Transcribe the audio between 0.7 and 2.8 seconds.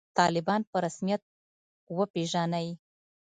په رسمیت وپېژنئ